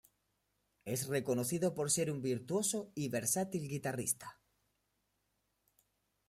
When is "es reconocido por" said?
0.83-1.91